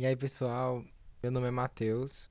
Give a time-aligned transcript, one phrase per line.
[0.00, 0.82] E aí, pessoal,
[1.22, 2.26] meu nome é Matheus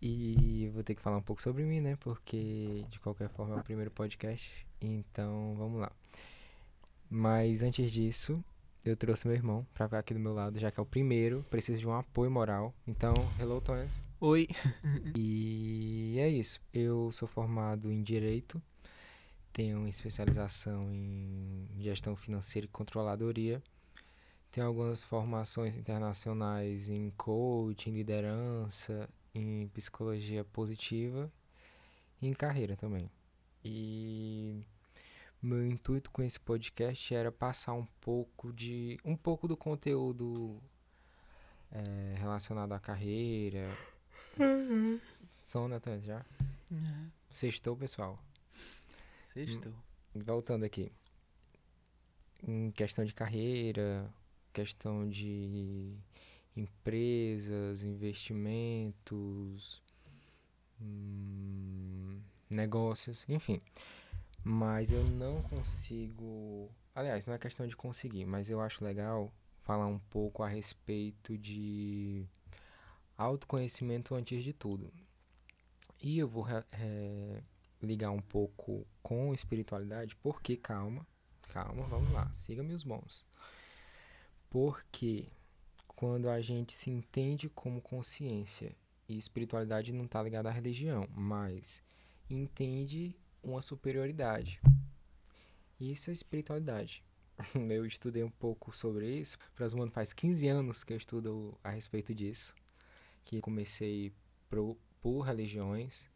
[0.00, 1.96] e vou ter que falar um pouco sobre mim, né?
[1.96, 5.92] Porque de qualquer forma é o primeiro podcast, então vamos lá.
[7.10, 8.42] Mas antes disso,
[8.82, 11.44] eu trouxe meu irmão pra ficar aqui do meu lado, já que é o primeiro,
[11.50, 12.72] preciso de um apoio moral.
[12.86, 13.92] Então, hello, Tonhas.
[14.18, 14.48] Oi.
[15.14, 16.58] E é isso.
[16.72, 18.62] Eu sou formado em Direito,
[19.52, 23.62] tenho especialização em Gestão Financeira e Controladoria.
[24.54, 31.28] Tenho algumas formações internacionais em coaching, liderança, em psicologia positiva
[32.22, 33.10] e em carreira também.
[33.64, 34.64] E
[35.42, 40.62] meu intuito com esse podcast era passar um pouco de um pouco do conteúdo
[41.72, 43.68] é, relacionado à carreira.
[44.38, 45.00] Uhum.
[45.46, 46.24] Som, Natan, já?
[47.28, 48.22] Sextou, pessoal.
[49.32, 49.74] Sextou.
[50.14, 50.92] Voltando aqui.
[52.46, 54.08] Em questão de carreira,
[54.54, 55.92] questão de
[56.56, 59.82] empresas, investimentos,
[60.80, 63.60] hum, negócios, enfim.
[64.42, 66.70] Mas eu não consigo.
[66.94, 71.36] Aliás, não é questão de conseguir, mas eu acho legal falar um pouco a respeito
[71.36, 72.24] de
[73.18, 74.92] autoconhecimento antes de tudo.
[76.00, 77.42] E eu vou é,
[77.82, 81.06] ligar um pouco com espiritualidade, porque calma,
[81.48, 83.26] calma, vamos lá, siga-me os bons.
[84.54, 85.26] Porque
[85.88, 88.72] quando a gente se entende como consciência,
[89.08, 91.82] e espiritualidade não está ligada à religião, mas
[92.30, 94.60] entende uma superioridade.
[95.80, 97.02] Isso é espiritualidade.
[97.68, 99.36] Eu estudei um pouco sobre isso.
[99.56, 102.54] Prasmano faz 15 anos que eu estudo a respeito disso.
[103.24, 104.12] Que comecei
[104.48, 106.06] pro, por religiões.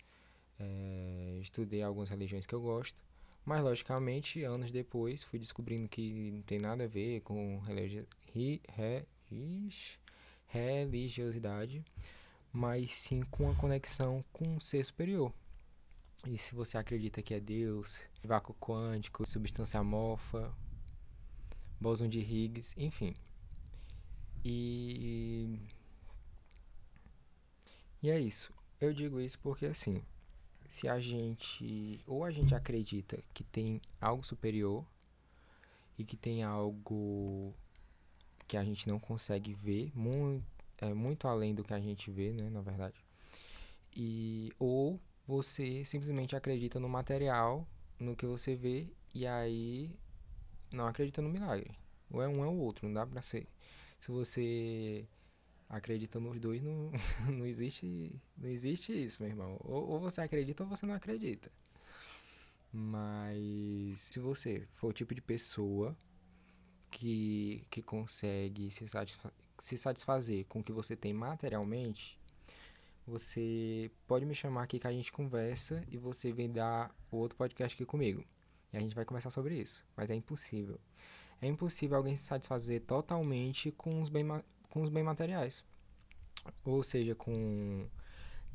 [0.60, 3.02] É, estudei algumas religiões que eu gosto.
[3.48, 8.06] Mas, logicamente, anos depois, fui descobrindo que não tem nada a ver com religi
[8.68, 9.98] re, ixi,
[10.46, 11.84] religiosidade,
[12.52, 15.32] mas sim com a conexão com um ser superior.
[16.26, 20.52] E se você acredita que é Deus, vácuo quântico, substância amorfa,
[21.80, 23.14] bóson de Higgs, enfim.
[24.44, 25.58] E
[28.02, 28.52] e é isso.
[28.80, 30.02] Eu digo isso porque assim,
[30.68, 34.84] se a gente ou a gente acredita que tem algo superior
[35.98, 37.54] e que tem algo
[38.48, 40.44] que a gente não consegue ver muito
[40.80, 43.04] é muito além do que a gente vê, né, na verdade.
[43.94, 47.66] E ou você simplesmente acredita no material,
[47.98, 49.90] no que você vê e aí
[50.70, 51.70] não acredita no milagre.
[52.10, 53.46] Ou é um é o outro, não dá pra ser.
[53.98, 55.04] Se você
[55.68, 56.92] acredita nos dois, não,
[57.28, 59.56] não, existe, não existe isso, meu irmão.
[59.64, 61.50] Ou, ou você acredita ou você não acredita.
[62.72, 65.96] Mas se você for o tipo de pessoa
[66.90, 72.18] que, que consegue se, satisfa se satisfazer com o que você tem materialmente,
[73.06, 77.74] você pode me chamar aqui que a gente conversa e você vem dar outro podcast
[77.74, 78.24] aqui comigo.
[78.72, 79.84] E a gente vai conversar sobre isso.
[79.96, 80.78] Mas é impossível.
[81.40, 84.26] É impossível alguém se satisfazer totalmente com os, bem,
[84.68, 85.64] com os bens materiais.
[86.64, 87.86] Ou seja, com.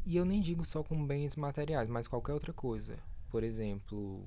[0.05, 2.99] E eu nem digo só com bens materiais, mas qualquer outra coisa.
[3.29, 4.23] Por exemplo,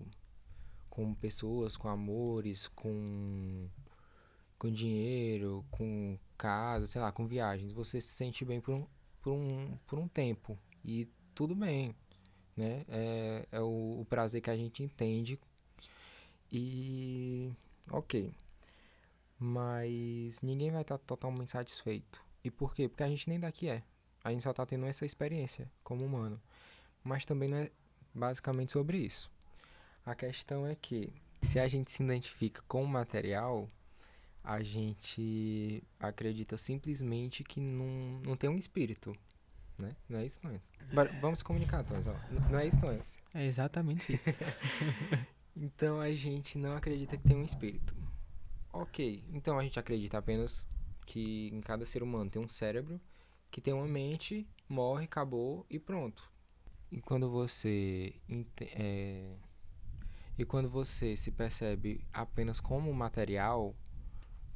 [0.89, 3.69] com pessoas, com amores, com.
[4.59, 7.73] Com dinheiro, com casa, sei lá, com viagens.
[7.73, 8.87] Você se sente bem por um,
[9.23, 10.59] por um, por um tempo.
[10.85, 11.95] E tudo bem.
[12.57, 12.85] Né?
[12.89, 15.39] É, é o, o prazer que a gente entende.
[16.51, 17.53] E.
[17.91, 18.33] Ok.
[19.39, 22.25] Mas ninguém vai estar totalmente satisfeito.
[22.43, 22.89] E por quê?
[22.89, 23.83] Porque a gente nem daqui é.
[24.25, 26.41] A gente só está tendo essa experiência como humano.
[27.05, 27.71] Mas também não é
[28.15, 29.31] basicamente sobre isso.
[30.05, 31.13] A questão é que
[31.43, 33.69] se a gente se identifica com o material,
[34.47, 39.13] a gente acredita simplesmente que não, não tem um espírito.
[39.77, 39.97] Né?
[40.09, 40.61] Não é isso, não é?
[41.21, 42.07] Vamos se comunicar, Tons.
[42.49, 43.19] Não é isso, não é isso.
[43.35, 44.31] É exatamente isso.
[45.57, 47.95] então a gente não acredita que tem um espírito.
[48.73, 50.65] Ok, então a gente acredita apenas
[51.05, 53.01] que em cada ser humano tem um cérebro,
[53.51, 56.31] que tem uma mente, morre, acabou e pronto.
[56.93, 58.15] E quando você
[58.61, 59.35] é,
[60.39, 63.75] e quando você se percebe apenas como material,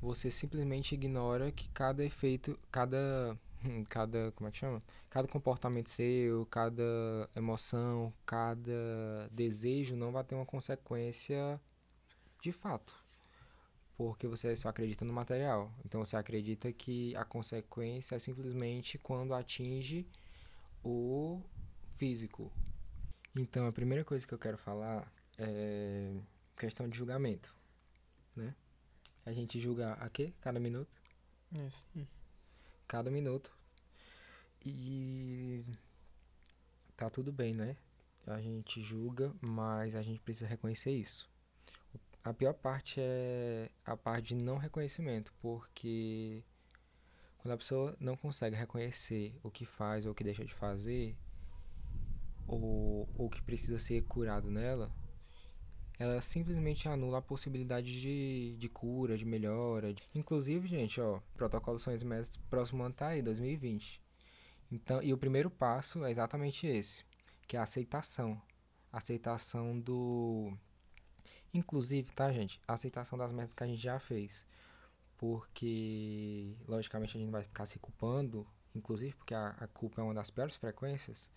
[0.00, 3.36] você simplesmente ignora que cada efeito, cada
[3.88, 4.82] cada como é que chama?
[5.08, 11.60] Cada comportamento seu, cada emoção, cada desejo não vai ter uma consequência
[12.42, 12.94] de fato
[14.00, 15.70] porque você só acredita no material.
[15.84, 20.08] Então você acredita que a consequência é simplesmente quando atinge
[20.82, 21.42] o
[21.98, 22.50] físico.
[23.36, 26.14] Então a primeira coisa que eu quero falar é
[26.56, 27.54] questão de julgamento,
[28.34, 28.54] né?
[29.30, 30.32] A gente julga a quê?
[30.40, 30.90] Cada minuto?
[31.52, 31.86] Isso.
[32.88, 33.48] cada minuto.
[34.66, 35.64] E
[36.96, 37.76] tá tudo bem, né?
[38.26, 41.30] A gente julga, mas a gente precisa reconhecer isso.
[42.24, 46.42] A pior parte é a parte de não reconhecimento, porque
[47.38, 51.16] quando a pessoa não consegue reconhecer o que faz ou o que deixa de fazer,
[52.48, 54.92] ou o que precisa ser curado nela,
[56.00, 59.92] ela simplesmente anula a possibilidade de, de cura, de melhora.
[59.92, 60.02] De...
[60.14, 64.00] Inclusive, gente, ó, protocolo Sonhos Médicos próximo ano tá aí, 2020.
[64.72, 67.04] Então, e o primeiro passo é exatamente esse,
[67.46, 68.40] que é a aceitação.
[68.90, 70.56] Aceitação do.
[71.52, 72.58] Inclusive, tá, gente?
[72.66, 74.46] A aceitação das metas que a gente já fez.
[75.18, 80.14] Porque, logicamente, a gente vai ficar se culpando, inclusive porque a, a culpa é uma
[80.14, 81.28] das piores frequências.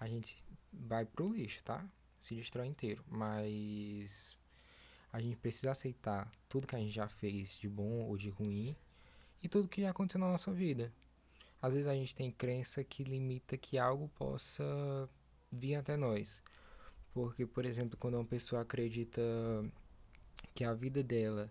[0.00, 0.42] A gente
[0.72, 1.86] vai pro lixo, tá?
[2.26, 3.04] Se destrói inteiro.
[3.08, 4.36] Mas
[5.12, 8.74] a gente precisa aceitar tudo que a gente já fez de bom ou de ruim
[9.40, 10.92] e tudo que já aconteceu na nossa vida.
[11.62, 15.08] Às vezes a gente tem crença que limita que algo possa
[15.52, 16.42] vir até nós.
[17.14, 19.22] Porque, por exemplo, quando uma pessoa acredita
[20.52, 21.48] que a vida dela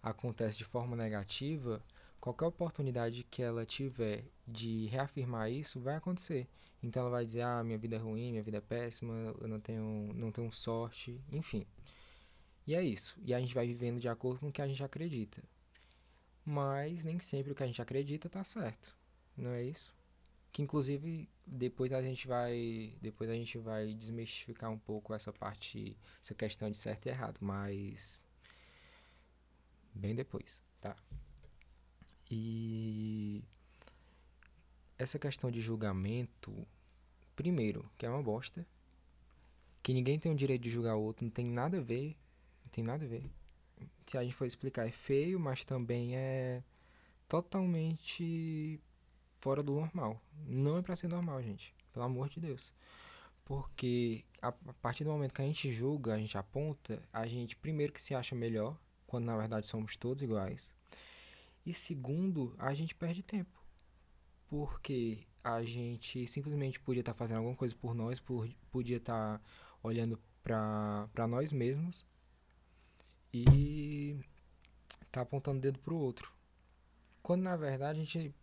[0.00, 1.82] acontece de forma negativa,
[2.22, 6.48] qualquer oportunidade que ela tiver de reafirmar isso vai acontecer.
[6.82, 9.60] Então ela vai dizer: "Ah, minha vida é ruim, minha vida é péssima, eu não
[9.60, 11.66] tenho não tenho sorte", enfim.
[12.66, 13.18] E é isso.
[13.24, 15.42] E a gente vai vivendo de acordo com o que a gente acredita.
[16.44, 18.96] Mas nem sempre o que a gente acredita tá certo.
[19.36, 19.94] Não é isso?
[20.52, 25.96] Que inclusive depois a gente vai depois a gente vai desmistificar um pouco essa parte,
[26.22, 28.18] essa questão de certo e errado, mas
[29.94, 30.96] bem depois, tá?
[32.34, 33.44] E
[34.98, 36.66] essa questão de julgamento,
[37.36, 38.66] primeiro, que é uma bosta,
[39.82, 42.16] que ninguém tem o direito de julgar o outro, não tem nada a ver,
[42.64, 43.30] não tem nada a ver.
[44.06, 46.62] Se a gente for explicar, é feio, mas também é
[47.28, 48.80] totalmente
[49.38, 50.18] fora do normal.
[50.46, 51.74] Não é para ser normal, gente.
[51.92, 52.72] Pelo amor de Deus.
[53.44, 57.92] Porque a, partir do momento que a gente julga, a gente aponta, a gente primeiro
[57.92, 58.74] que se acha melhor,
[59.06, 60.72] quando na verdade somos todos iguais.
[61.64, 63.62] E segundo, a gente perde tempo.
[64.48, 69.38] Porque a gente simplesmente podia estar tá fazendo alguma coisa por nós, por, podia estar
[69.38, 69.44] tá
[69.82, 72.04] olhando para nós mesmos
[73.32, 74.18] e
[75.10, 76.32] tá apontando o dedo pro outro.
[77.22, 78.34] Quando na verdade a gente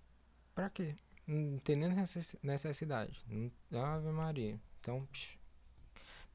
[0.59, 0.93] Pra quê?
[1.25, 1.89] Não tem nem
[2.43, 3.25] necessidade.
[3.71, 4.59] Ave Maria.
[4.81, 5.37] Então, psh,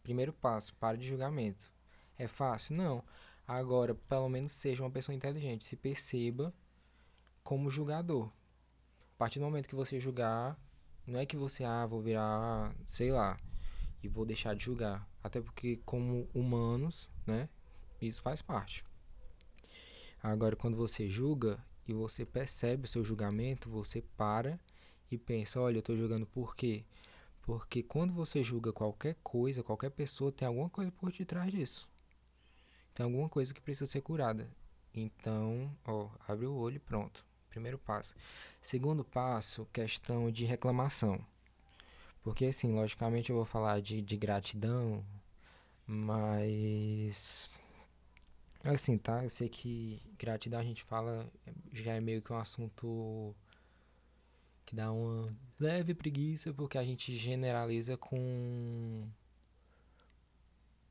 [0.03, 1.71] primeiro passo, pare de julgamento.
[2.17, 2.75] É fácil?
[2.75, 3.05] Não.
[3.47, 5.65] Agora, pelo menos seja uma pessoa inteligente.
[5.65, 6.55] Se perceba
[7.44, 8.26] como julgador.
[9.14, 10.58] A partir do momento que você julgar,
[11.06, 13.38] não é que você, ah, vou virar, sei lá,
[14.02, 15.08] e vou deixar de julgar.
[15.23, 17.49] Até porque, como humanos, né,
[18.00, 18.85] isso faz parte.
[20.20, 24.58] Agora, quando você julga, e você percebe o seu julgamento, você para
[25.11, 26.85] e pensa, olha, eu estou julgando por quê?
[27.43, 31.88] Porque quando você julga qualquer coisa, qualquer pessoa, tem alguma coisa por detrás disso.
[32.94, 34.50] Tem alguma coisa que precisa ser curada.
[34.94, 37.25] Então, ó, abre o olho e pronto.
[37.55, 38.15] Primeiro passo.
[38.61, 41.25] Segundo passo, questão de reclamação.
[42.23, 45.05] Porque, assim, logicamente eu vou falar de, de gratidão,
[45.87, 47.49] mas
[48.65, 49.23] Assim, tá?
[49.23, 51.31] Eu sei que gratidão a gente fala,
[51.70, 53.34] já é meio que um assunto
[54.65, 55.31] que dá uma
[55.61, 59.06] leve preguiça, porque a gente generaliza com.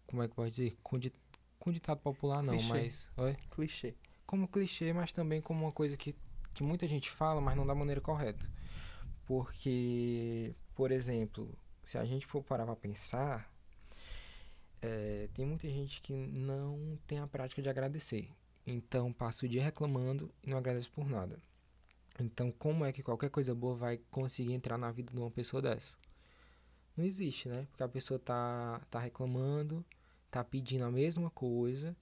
[0.05, 0.77] Como é que pode dizer?
[0.83, 1.15] Com, dit...
[1.59, 2.69] com ditado popular, não, clichê.
[2.69, 3.07] mas.
[3.17, 3.35] Oi?
[3.49, 3.95] Clichê.
[4.27, 6.15] Como clichê, mas também como uma coisa que,
[6.53, 8.47] que muita gente fala, mas não da maneira correta.
[9.25, 13.51] Porque, por exemplo, se a gente for parar pra pensar,
[14.81, 18.29] é, tem muita gente que não tem a prática de agradecer.
[18.65, 21.39] Então passa o dia reclamando e não agradece por nada.
[22.19, 25.61] Então, como é que qualquer coisa boa vai conseguir entrar na vida de uma pessoa
[25.61, 25.97] dessa?
[26.95, 27.65] Não existe, né?
[27.71, 29.83] Porque a pessoa tá, tá reclamando,
[30.29, 31.95] tá pedindo a mesma coisa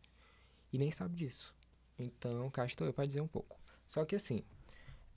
[0.74, 1.55] e nem sabe disso.
[1.98, 3.61] Então, cá estou eu para dizer um pouco.
[3.91, 4.41] Só que assim,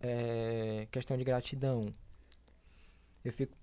[0.00, 1.94] é, questão de gratidão,
[3.24, 3.56] eu fico.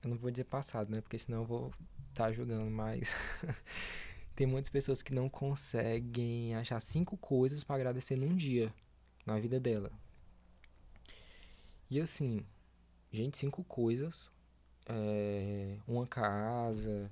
[0.00, 1.00] Eu não vou dizer passado, né?
[1.00, 1.72] Porque senão eu vou
[2.14, 3.12] tá julgando, mas
[4.36, 8.72] tem muitas pessoas que não conseguem achar cinco coisas para agradecer num dia
[9.26, 9.90] na vida dela.
[11.90, 12.46] E assim,
[13.10, 14.30] gente, cinco coisas,
[14.86, 17.10] é, uma casa,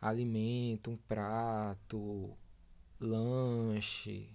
[0.00, 2.36] alimento, um prato,
[2.98, 4.28] lanche,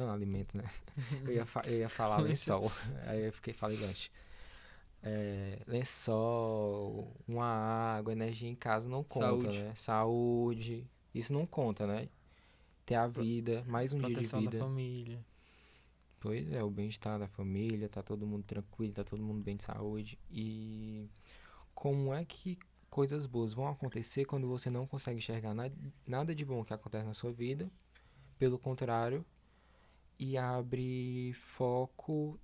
[0.00, 0.64] não, alimento, né?
[1.24, 2.70] eu, ia eu ia falar lençol,
[3.06, 4.10] aí eu fiquei falei lanche
[5.02, 9.58] é, lençol, uma água, energia em casa não conta, Saúde.
[9.58, 9.74] né?
[9.74, 12.08] Saúde, isso não conta, né?
[12.84, 14.58] Ter a vida, mais um dia de vida.
[14.58, 15.24] da família.
[16.18, 19.64] Pois é, o bem-estar da família, tá todo mundo tranquilo, tá todo mundo bem de
[19.64, 20.18] saúde.
[20.30, 21.08] E
[21.74, 22.58] como é que
[22.90, 25.70] coisas boas vão acontecer quando você não consegue enxergar na-
[26.06, 27.70] nada de bom que acontece na sua vida?
[28.38, 29.24] Pelo contrário,
[30.20, 32.38] e abre foco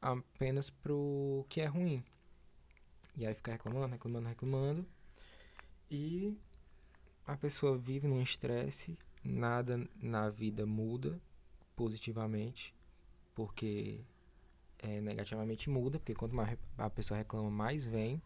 [0.00, 2.02] apenas pro que é ruim.
[3.14, 4.86] E aí fica reclamando, reclamando, reclamando.
[5.90, 6.34] E
[7.26, 11.20] a pessoa vive num estresse, nada na vida muda
[11.76, 12.74] positivamente,
[13.34, 14.00] porque
[14.78, 18.22] é, negativamente muda, porque quanto mais a pessoa reclama, mais vem.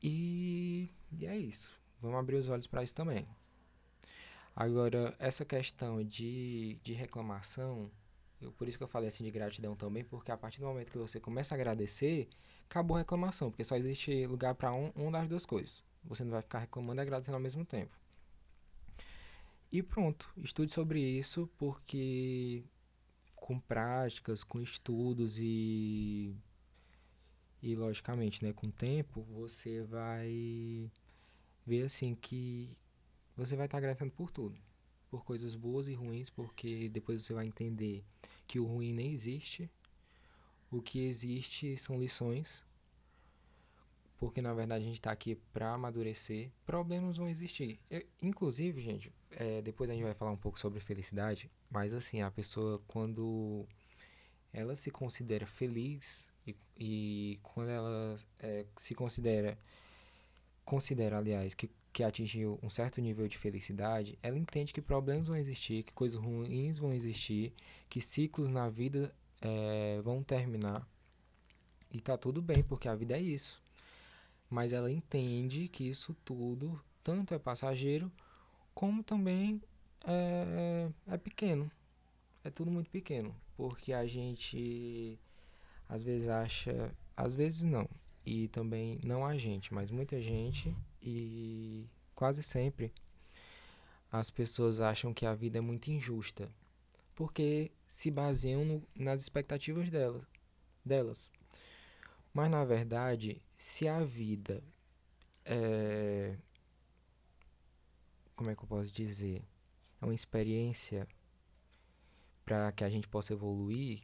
[0.00, 1.68] E, e é isso.
[2.00, 3.26] Vamos abrir os olhos para isso também.
[4.56, 7.90] Agora, essa questão de, de reclamação,
[8.40, 10.90] eu, por isso que eu falei assim de gratidão também, porque a partir do momento
[10.90, 12.26] que você começa a agradecer,
[12.64, 15.84] acabou a reclamação, porque só existe lugar para um, um das duas coisas.
[16.04, 17.94] Você não vai ficar reclamando e agradecendo ao mesmo tempo.
[19.70, 22.64] E pronto, estude sobre isso, porque
[23.34, 26.34] com práticas, com estudos e,
[27.62, 30.90] e logicamente, né, com o tempo, você vai
[31.66, 32.74] ver assim que
[33.36, 34.56] você vai estar agradecendo por tudo.
[35.10, 38.04] Por coisas boas e ruins, porque depois você vai entender
[38.46, 39.70] que o ruim nem existe.
[40.70, 42.64] O que existe são lições.
[44.18, 46.50] Porque na verdade a gente está aqui para amadurecer.
[46.64, 47.78] Problemas vão existir.
[47.90, 51.50] Eu- inclusive, gente, é, depois a gente vai falar um pouco sobre felicidade.
[51.70, 53.66] Mas assim, a pessoa quando
[54.52, 59.58] ela se considera feliz e, e quando ela é, se considera
[60.64, 65.36] considera, aliás, que, que atingiu um certo nível de felicidade, ela entende que problemas vão
[65.38, 67.54] existir, que coisas ruins vão existir,
[67.88, 70.86] que ciclos na vida eh, vão terminar.
[71.90, 73.62] E tá tudo bem, porque a vida é isso.
[74.50, 78.12] Mas ela entende que isso tudo, tanto é passageiro,
[78.74, 79.62] como também
[80.06, 81.70] é, é pequeno.
[82.44, 83.34] É tudo muito pequeno.
[83.56, 85.18] Porque a gente
[85.88, 86.94] às vezes acha.
[87.16, 87.88] Às vezes não.
[88.26, 92.92] E também não a gente, mas muita gente e quase sempre
[94.10, 96.50] as pessoas acham que a vida é muito injusta.
[97.14, 100.24] Porque se baseiam no- nas expectativas delas,
[100.84, 101.30] delas.
[102.34, 104.62] Mas na verdade, se a vida
[105.44, 106.36] é.
[108.34, 109.42] Como é que eu posso dizer?
[110.02, 111.06] É uma experiência
[112.44, 114.02] para que a gente possa evoluir,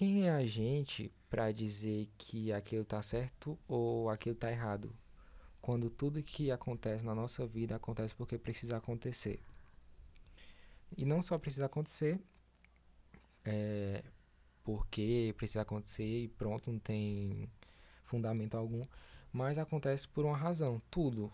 [0.00, 4.90] quem é a gente para dizer que aquilo tá certo ou aquilo tá errado?
[5.60, 9.42] Quando tudo que acontece na nossa vida acontece porque precisa acontecer.
[10.96, 12.18] E não só precisa acontecer,
[13.44, 14.02] é,
[14.64, 17.46] porque precisa acontecer e pronto, não tem
[18.02, 18.86] fundamento algum,
[19.30, 21.30] mas acontece por uma razão, tudo.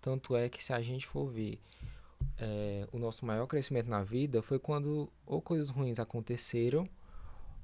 [0.00, 1.60] Tanto é que se a gente for ver
[2.36, 6.88] é, o nosso maior crescimento na vida foi quando ou coisas ruins aconteceram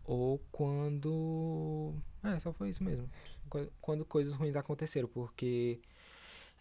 [0.05, 1.95] ou quando.
[2.23, 3.09] É, só foi isso mesmo.
[3.49, 5.81] Qu- Quando coisas ruins aconteceram, porque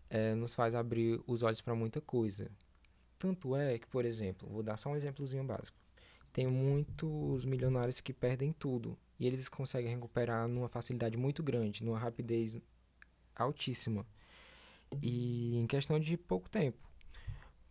[0.10, 2.50] é, nos faz abrir os olhos para muita coisa.
[3.20, 5.78] Tanto é que, por exemplo, vou dar só um exemplozinho básico.
[6.34, 12.00] Tem muitos milionários que perdem tudo e eles conseguem recuperar numa facilidade muito grande, numa
[12.00, 12.60] rapidez
[13.36, 14.06] altíssima
[15.02, 16.78] e em questão de pouco tempo.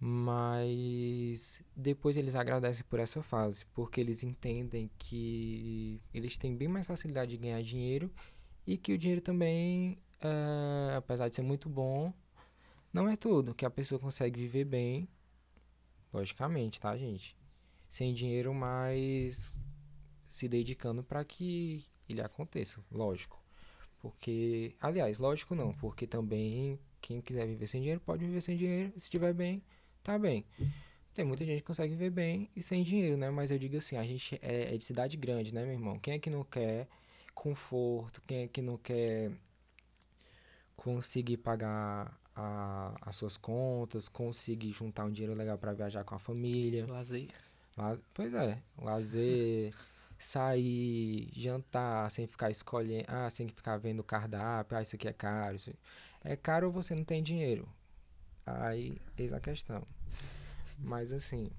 [0.05, 6.89] Mas depois eles agradecem por essa fase, porque eles entendem que eles têm bem mais
[6.89, 8.11] facilidade de ganhar dinheiro
[8.67, 12.13] e que o dinheiro também, eh, apesar de ser muito bom,
[12.93, 15.09] não é tudo, que a pessoa consegue viver bem,
[16.13, 17.37] logicamente, tá, gente?
[17.89, 19.57] Sem dinheiro, mas
[20.29, 23.41] se dedicando para que ele aconteça, lógico.
[24.01, 28.91] Porque, aliás, lógico não, porque também quem quiser viver sem dinheiro pode viver sem dinheiro,
[28.95, 29.63] se estiver bem,
[30.03, 30.45] tá bem.
[31.15, 33.31] Tem muita gente que consegue viver bem e sem dinheiro, né?
[33.31, 35.99] Mas eu digo assim, a gente é, é de cidade grande, né, meu irmão?
[35.99, 36.89] Quem é que não quer
[37.35, 38.23] conforto?
[38.27, 39.33] Quem é que não quer
[40.77, 46.19] conseguir pagar a- as suas contas, conseguir juntar um dinheiro legal para viajar com a
[46.19, 46.87] família?
[46.87, 47.29] Lazer.
[47.77, 49.73] La- Pois é, lazer,
[50.19, 55.13] sair, jantar, sem ficar escolhendo, ah, sem ficar vendo o cardápio, ah, isso aqui é
[55.13, 55.57] caro.
[55.57, 55.73] Isso...
[56.25, 57.69] É caro ou você não tem dinheiro?
[58.47, 59.87] Aí, eis a questão.
[60.79, 61.51] Mas assim,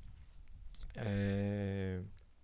[0.96, 2.02] é...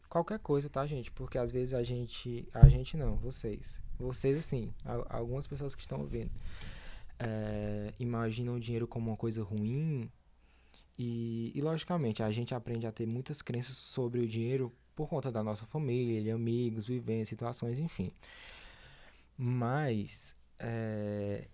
[0.07, 1.11] qualquer coisa, tá, gente?
[1.11, 4.73] Porque às vezes a gente, a gente não, vocês, vocês assim,
[5.09, 6.31] algumas pessoas que estão ouvindo,
[7.19, 10.09] é, imaginam o dinheiro como uma coisa ruim
[10.97, 15.31] e, e, logicamente, a gente aprende a ter muitas crenças sobre o dinheiro por conta
[15.31, 18.11] da nossa família, amigos, vivências, situações, enfim.
[19.37, 21.47] Mas é,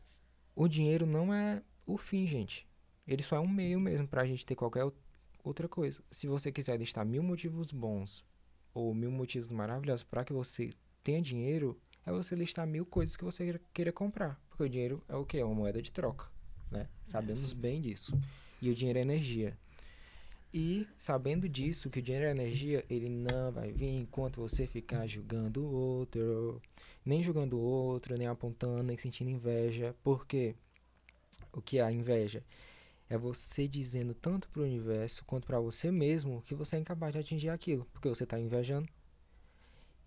[0.56, 2.68] o dinheiro não é o fim, gente.
[3.08, 4.94] Ele só é um meio mesmo pra gente ter qualquer ou-
[5.44, 6.02] outra coisa.
[6.12, 8.24] Se você quiser listar mil motivos bons
[8.74, 10.72] ou mil motivos maravilhosos para que você
[11.04, 14.40] tenha dinheiro é você listar mil coisas que você queira- comprar.
[14.50, 15.38] Porque o dinheiro é o quê?
[15.40, 16.28] É uma moeda de troca,
[16.72, 16.88] né?
[17.06, 18.18] Sabemos bem disso.
[18.62, 19.58] E o dinheiro é energia.
[20.54, 25.06] E sabendo disso, que o dinheiro é energia, ele não vai vir enquanto você ficar
[25.06, 26.62] julgando o outro,
[27.06, 29.94] nem julgando o outro, nem apontando, nem sentindo inveja.
[30.02, 30.56] Por quê?
[31.52, 32.42] O que é a inveja?
[33.10, 37.14] É você dizendo tanto para o universo quanto para você mesmo que você é incapaz
[37.14, 38.88] de atingir aquilo, porque você está invejando.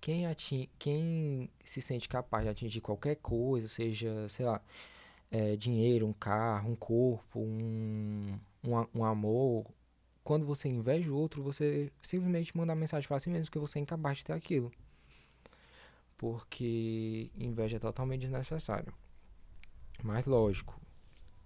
[0.01, 0.25] Quem,
[0.79, 4.63] quem se sente capaz de atingir qualquer coisa, seja, sei lá,
[5.31, 9.67] é, dinheiro, um carro, um corpo, um, um, um amor,
[10.29, 13.83] quando você inveja o outro, você simplesmente manda mensagem para si mesmo que você é
[13.83, 14.71] incapaz de ter aquilo.
[16.19, 18.93] Porque inveja é totalmente desnecessário.
[20.03, 20.79] Mas lógico,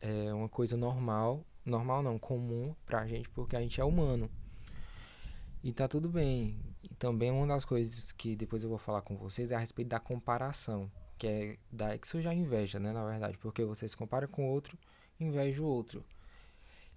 [0.02, 4.28] é uma coisa normal, normal não, comum pra gente, porque a gente é humano.
[5.62, 6.58] E tá tudo bem.
[6.82, 9.88] E também uma das coisas que depois eu vou falar com vocês é a respeito
[9.88, 13.96] da comparação, que é da que surge a inveja, né, na verdade, porque você se
[13.96, 14.76] compara com outro,
[15.20, 16.04] inveja o outro.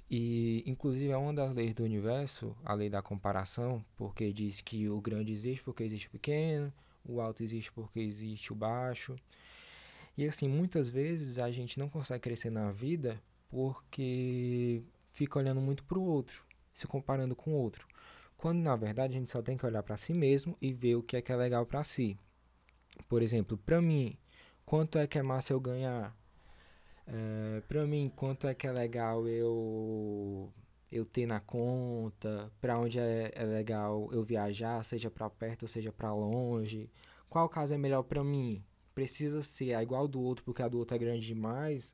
[0.10, 4.90] E inclusive é uma das leis do universo, a lei da comparação, porque diz que
[4.90, 6.74] o grande existe porque existe o pequeno,
[7.08, 9.16] o alto existe porque existe o baixo.
[10.18, 14.82] E assim, muitas vezes a gente não consegue crescer na vida porque
[15.14, 16.44] fica olhando muito pro outro,
[16.74, 17.88] se comparando com o outro.
[18.38, 21.04] Quando na verdade a gente só tem que olhar para si mesmo e ver o
[21.04, 22.18] que é que é legal para si.
[23.10, 24.18] Por exemplo, para mim,
[24.66, 26.16] quanto é que é massa eu ganhar?
[27.08, 30.52] É, para mim, quanto é que é legal eu
[30.92, 32.52] eu ter na conta?
[32.62, 36.90] Para onde é, é legal eu viajar, seja para perto ou seja para longe?
[37.30, 38.64] Qual casa é melhor para mim?
[38.96, 41.94] Precisa ser a igual do outro porque a do outro é grande demais?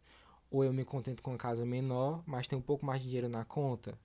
[0.51, 3.27] Ou eu me contento com a casa menor, mas tem um pouco mais de dinheiro
[3.27, 3.97] na conta?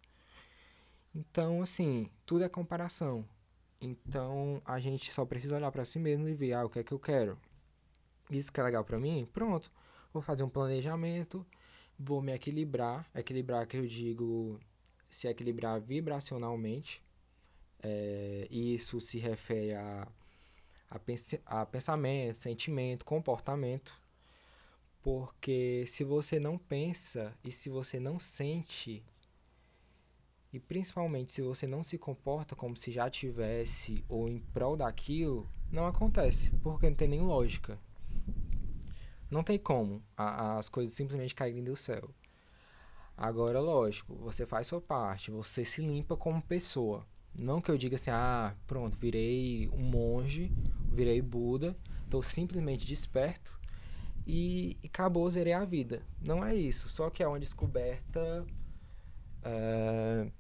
[1.15, 3.25] Então, assim, tudo é comparação.
[3.81, 6.85] Então, a gente só precisa olhar para si mesmo e ver, ah, o que é
[6.85, 7.39] que eu quero?
[8.31, 9.29] Isso que é legal para mim?
[9.33, 9.71] Pronto.
[10.13, 11.45] Vou fazer um planejamento,
[11.99, 13.09] vou me equilibrar.
[13.15, 14.59] Equilibrar que eu digo
[15.09, 17.03] se equilibrar vibracionalmente.
[17.83, 20.09] É, isso se refere a,
[20.91, 23.93] a, pense- a pensamento, sentimento, comportamento.
[25.03, 29.05] Porque se você não pensa e se você não sente,
[30.53, 35.49] e principalmente se você não se comporta como se já tivesse ou em prol daquilo,
[35.71, 37.79] não acontece, porque não tem nem lógica.
[39.31, 42.11] Não tem como a- as coisas simplesmente caírem do céu.
[43.17, 47.07] Agora, lógico, você faz sua parte, você se limpa como pessoa.
[47.35, 50.53] Não que eu diga assim, ah, pronto, virei um monge,
[50.97, 53.57] virei Buda, estou simplesmente desperto
[54.27, 56.03] e, e acabou, zerei a vida.
[56.21, 58.45] Não é isso, só que é uma descoberta
[59.45, 60.31] é,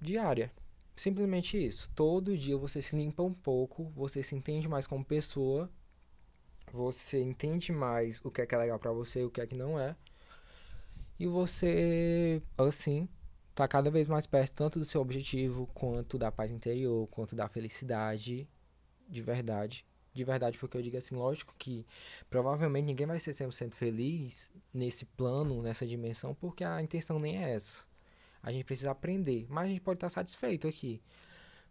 [0.00, 0.52] diária.
[0.96, 1.90] Simplesmente isso.
[1.94, 5.70] Todo dia você se limpa um pouco, você se entende mais como pessoa,
[6.72, 9.46] você entende mais o que é que é legal pra você e o que é
[9.46, 9.96] que não é.
[11.18, 13.08] E você, assim,
[13.54, 17.48] tá cada vez mais perto tanto do seu objetivo, quanto da paz interior, quanto da
[17.48, 18.48] felicidade
[19.08, 19.84] de verdade.
[20.12, 21.86] De verdade, porque eu digo assim, lógico que
[22.28, 27.54] provavelmente ninguém vai ser 100% feliz nesse plano, nessa dimensão, porque a intenção nem é
[27.54, 27.84] essa.
[28.42, 31.00] A gente precisa aprender, mas a gente pode estar satisfeito aqui.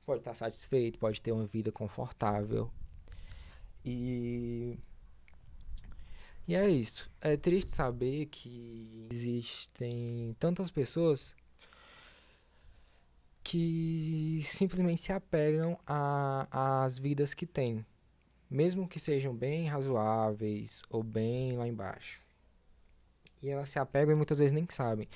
[0.05, 2.71] Pode estar satisfeito, pode ter uma vida confortável.
[3.83, 4.77] E
[6.47, 7.11] e é isso.
[7.19, 11.35] É triste saber que existem tantas pessoas
[13.47, 15.79] que simplesmente se apegam
[16.51, 17.85] às vidas que têm,
[18.49, 22.21] mesmo que sejam bem razoáveis ou bem lá embaixo.
[23.41, 25.07] E elas se apegam e muitas vezes nem sabem.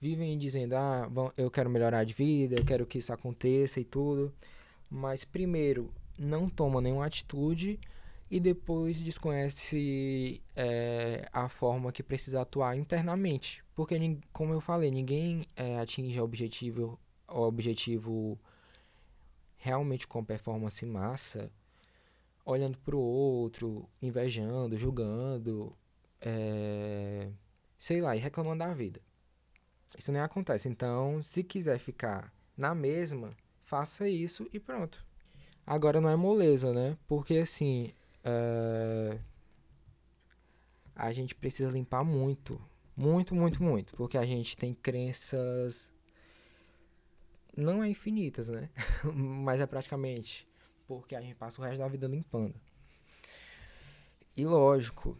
[0.00, 3.84] Vivem dizendo: "Ah, bom, eu quero melhorar de vida, eu quero que isso aconteça e
[3.84, 4.32] tudo",
[4.88, 7.80] mas primeiro não tomam nenhuma atitude
[8.30, 13.64] e depois desconhece eh, a forma que precisa atuar internamente.
[13.74, 13.96] Porque,
[14.32, 17.00] como eu falei, ninguém eh, atinge o objetivo,
[17.34, 18.38] o objetivo
[19.56, 21.50] realmente com performance massa,
[22.44, 25.76] olhando pro outro, invejando, julgando,
[26.20, 27.30] eh,
[27.78, 29.00] sei lá, e reclamando da vida.
[29.98, 30.68] Isso nem acontece.
[30.68, 35.04] Então, se quiser ficar na mesma, faça isso e pronto.
[35.66, 36.96] Agora não é moleza, né?
[37.08, 37.92] Porque assim,
[38.22, 39.18] eh,
[40.94, 42.60] a gente precisa limpar muito.
[42.96, 43.96] Muito, muito, muito.
[43.96, 45.90] Porque a gente tem crenças.
[47.56, 48.70] Não é infinitas, né?
[49.14, 50.48] Mas é praticamente.
[50.86, 52.54] Porque a gente passa o resto da vida limpando.
[54.36, 55.16] E lógico,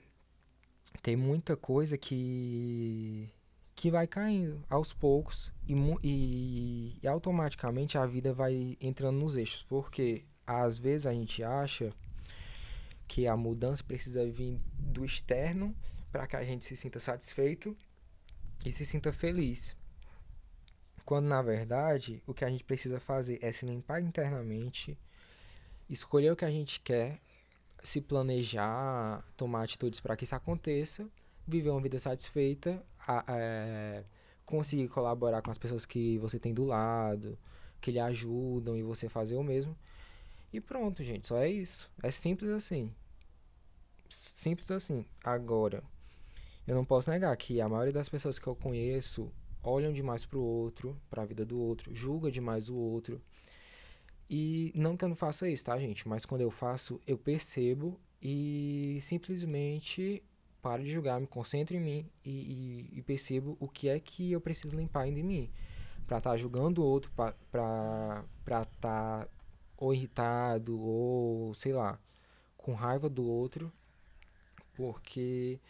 [1.02, 3.30] tem muita coisa que.
[3.74, 9.62] que vai caindo aos poucos e, e, e automaticamente a vida vai entrando nos eixos,
[9.68, 11.90] porque às vezes a gente acha
[13.06, 15.74] que a mudança precisa vir do externo
[16.10, 17.76] para que a gente se sinta satisfeito
[18.64, 19.76] e se sinta feliz.
[21.04, 24.96] Quando na verdade o que a gente precisa fazer é se limpar internamente,
[25.88, 27.20] escolher o que a gente quer,
[27.82, 31.06] se planejar, tomar atitudes para que isso aconteça,
[31.46, 34.04] viver uma vida satisfeita, a, é,
[34.46, 37.38] conseguir colaborar com as pessoas que você tem do lado,
[37.80, 39.76] que lhe ajudam e você fazer o mesmo.
[40.52, 41.90] E pronto, gente, só é isso.
[42.02, 42.90] É simples assim.
[44.08, 45.04] Simples assim.
[45.22, 45.82] Agora,
[46.66, 49.30] eu não posso negar que a maioria das pessoas que eu conheço
[49.64, 53.20] olham demais pro outro, pra vida do outro, julga demais o outro.
[54.28, 56.08] E não que eu não faça isso, tá, gente?
[56.08, 60.22] Mas quando eu faço, eu percebo e simplesmente
[60.62, 62.30] paro de julgar, me concentro em mim e,
[62.92, 65.50] e, e percebo o que é que eu preciso limpar ainda em mim.
[66.06, 69.28] Pra estar tá julgando o outro, pra estar tá
[69.76, 71.98] ou irritado ou, sei lá,
[72.56, 73.70] com raiva do outro,
[74.74, 75.60] porque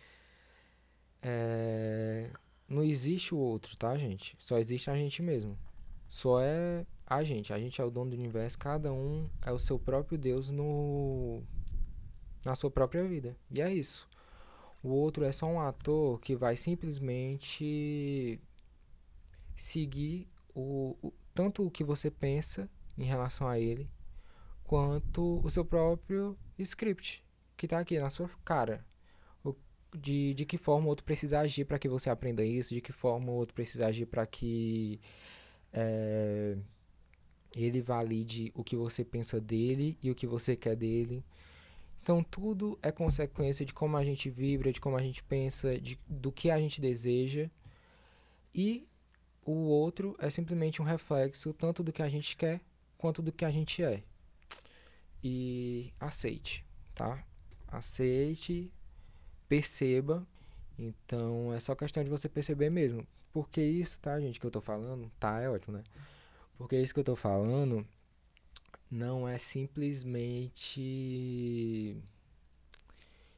[1.23, 2.31] é,
[2.69, 4.37] não existe o outro, tá, gente?
[4.39, 5.59] Só existe a gente mesmo.
[6.09, 7.53] Só é a gente.
[7.53, 8.59] A gente é o dono do universo.
[8.59, 11.43] Cada um é o seu próprio Deus no
[12.45, 13.37] na sua própria vida.
[13.51, 14.09] E é isso.
[14.83, 18.39] O outro é só um ator que vai simplesmente
[19.57, 23.91] seguir o, o tanto o que você pensa em relação a ele,
[24.63, 27.25] quanto o seu próprio script
[27.57, 28.85] que está aqui na sua cara
[29.95, 32.93] de, de que forma o outro precisa agir para que você aprenda isso, de que
[32.93, 35.01] forma o outro precisa agir para que
[35.73, 36.57] é,
[37.55, 41.25] ele valide o que você pensa dele e o que você quer dele.
[42.03, 45.99] Então tudo é consequência de como a gente vibra, de como a gente pensa, de,
[46.09, 47.49] do que a gente deseja.
[48.55, 48.87] E
[49.45, 52.61] o outro é simplesmente um reflexo tanto do que a gente quer
[52.99, 54.03] quanto do que a gente é.
[55.23, 57.25] E aceite, tá?
[57.69, 58.71] Aceite
[59.49, 60.27] perceba.
[60.79, 63.07] Então é só questão de você perceber mesmo.
[63.33, 65.85] Porque isso, tá, gente, que eu tô falando, tá, é ótimo, né?
[66.57, 67.87] Porque isso que eu tô falando
[68.91, 70.53] não é simplesmente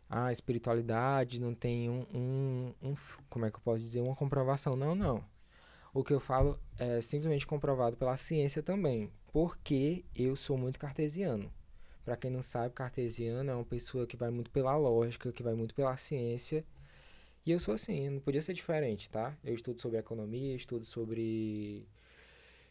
[0.09, 2.95] a ah, espiritualidade, não tem um, um, um,
[3.29, 4.77] como é que eu posso dizer, uma comprovação.
[4.77, 5.25] Não, não.
[5.93, 9.11] O que eu falo é simplesmente comprovado pela ciência também.
[9.33, 11.51] Porque eu sou muito cartesiano.
[12.07, 15.55] Para quem não sabe, cartesiano é uma pessoa que vai muito pela lógica, que vai
[15.55, 16.65] muito pela ciência.
[17.45, 19.37] E eu sou assim, não podia ser diferente, tá?
[19.45, 21.85] Eu estudo sobre economia, estudo sobre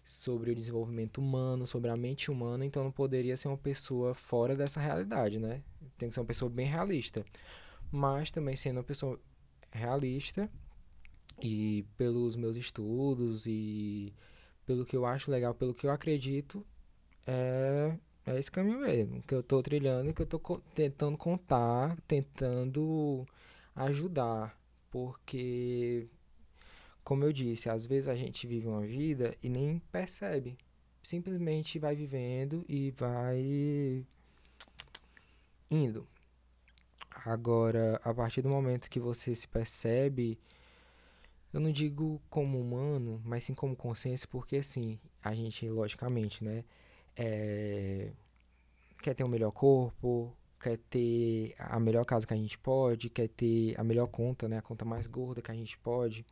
[0.05, 4.55] sobre o desenvolvimento humano, sobre a mente humana, então não poderia ser uma pessoa fora
[4.55, 5.61] dessa realidade, né?
[5.97, 7.25] Tem que ser uma pessoa bem realista.
[7.91, 9.19] Mas também sendo uma pessoa
[9.69, 10.49] realista
[11.41, 14.13] e pelos meus estudos e
[14.65, 16.65] pelo que eu acho legal, pelo que eu acredito,
[17.27, 21.97] é é esse caminho mesmo que eu tô trilhando, que eu tô co tentando contar,
[22.07, 23.25] tentando
[23.75, 24.57] ajudar,
[24.91, 26.07] porque
[27.03, 30.57] como eu disse, às vezes a gente vive uma vida e nem percebe.
[31.03, 34.03] Simplesmente vai vivendo e vai
[35.69, 36.07] indo.
[37.23, 40.37] Agora, a partir do momento que você se percebe,
[41.53, 46.63] eu não digo como humano, mas sim como consciência, porque assim, a gente, logicamente, né?
[47.15, 48.11] É,
[49.01, 53.09] quer ter o um melhor corpo, quer ter a melhor casa que a gente pode,
[53.09, 56.25] quer ter a melhor conta, né, a conta mais gorda que a gente pode.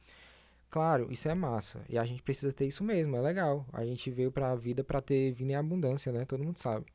[0.70, 1.86] Claro, isso é massa.
[1.88, 3.64] E a gente precisa ter isso mesmo, é legal.
[3.72, 6.26] A gente veio para a vida para ter vida em abundância, né?
[6.26, 6.88] Todo mundo sabe.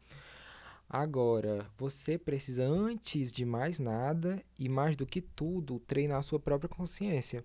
[0.91, 6.41] Agora, você precisa, antes de mais nada e mais do que tudo, treinar a sua
[6.41, 7.45] própria consciência.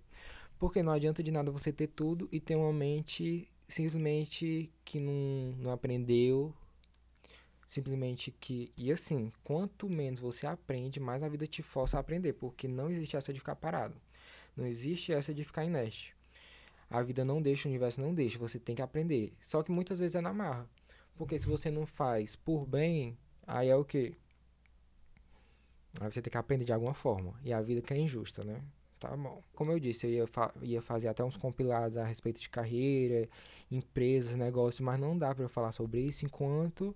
[0.58, 5.56] Porque não adianta de nada você ter tudo e ter uma mente simplesmente que não,
[5.58, 6.54] não aprendeu,
[7.68, 8.72] simplesmente que.
[8.78, 12.90] E assim, quanto menos você aprende, mais a vida te força a aprender, porque não
[12.92, 13.96] existe essa de ficar parado.
[14.56, 16.16] Não existe essa de ficar inerte.
[16.90, 19.34] A vida não deixa, o universo não deixa, você tem que aprender.
[19.42, 20.70] Só que muitas vezes é na marra.
[21.16, 24.14] Porque se você não faz por bem, aí é o quê?
[26.00, 27.34] Aí você tem que aprender de alguma forma.
[27.44, 28.62] E a vida que é injusta, né?
[29.04, 29.44] Tá bom.
[29.54, 33.28] Como eu disse, eu ia, fa ia fazer até uns compilados a respeito de carreira,
[33.70, 36.96] empresas, negócios, mas não dá para eu falar sobre isso enquanto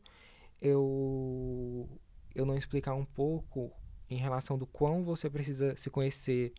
[0.62, 1.86] eu,
[2.34, 3.74] eu não explicar um pouco
[4.10, 6.54] em relação do quão você precisa se conhecer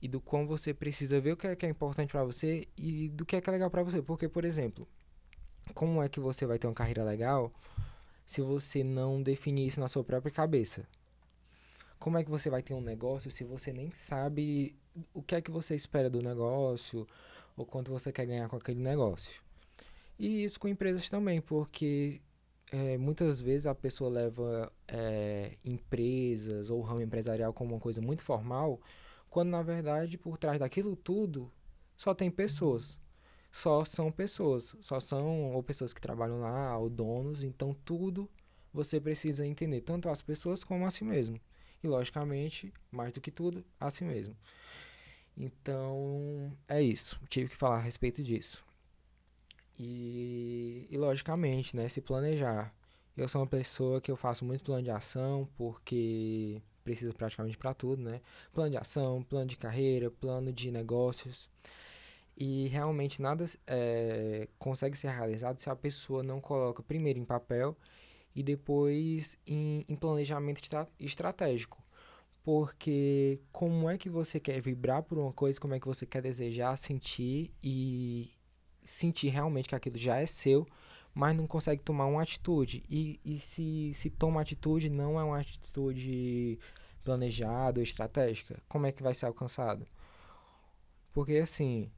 [0.00, 3.10] e do quão você precisa ver o que é, que é importante para você e
[3.10, 4.00] do que é, que é legal para você.
[4.00, 4.88] Porque, por exemplo,
[5.74, 7.52] como é que você vai ter uma carreira legal
[8.24, 10.88] se você não definir isso na sua própria cabeça?
[12.00, 14.74] Como é que você vai ter um negócio se você nem sabe
[15.14, 17.06] o que é que você espera do negócio,
[17.56, 19.40] ou quanto você quer ganhar com aquele negócio.
[20.18, 22.20] E isso com empresas também, porque
[22.72, 28.22] é, muitas vezes a pessoa leva é, empresas ou ramo empresarial como uma coisa muito
[28.22, 28.80] formal,
[29.28, 31.52] quando na verdade por trás daquilo tudo
[31.96, 32.98] só tem pessoas.
[33.52, 38.30] Só são pessoas, só são ou pessoas que trabalham lá, ou donos, então tudo
[38.72, 41.40] você precisa entender, tanto as pessoas como a si mesmo.
[41.82, 44.36] E logicamente, mais do que tudo, a si mesmo.
[45.36, 47.18] Então, é isso.
[47.28, 48.62] Tive que falar a respeito disso.
[49.78, 52.74] E, e logicamente, né, se planejar.
[53.16, 57.74] Eu sou uma pessoa que eu faço muito plano de ação porque preciso praticamente para
[57.74, 58.20] tudo, né?
[58.52, 61.50] Plano de ação, plano de carreira, plano de negócios.
[62.36, 67.76] E realmente nada é, consegue ser realizado se a pessoa não coloca primeiro em papel
[68.40, 70.62] e depois em, em planejamento
[70.98, 71.78] estratégico.
[72.42, 76.22] Porque como é que você quer vibrar por uma coisa, como é que você quer
[76.22, 78.30] desejar, sentir e
[78.82, 80.66] sentir realmente que aquilo já é seu,
[81.14, 82.82] mas não consegue tomar uma atitude.
[82.88, 86.58] E, e se, se toma atitude, não é uma atitude
[87.04, 89.86] planejada ou estratégica, como é que vai ser alcançado?
[91.12, 91.90] Porque assim,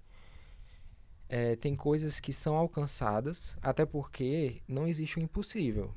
[1.29, 5.95] é, tem coisas que são alcançadas, até porque não existe o impossível.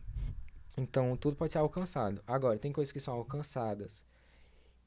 [0.77, 2.21] Então, tudo pode ser alcançado.
[2.27, 4.03] Agora, tem coisas que são alcançadas